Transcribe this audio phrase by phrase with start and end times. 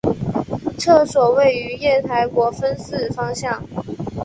[0.79, 3.61] 厕所位于月台国分寺方向。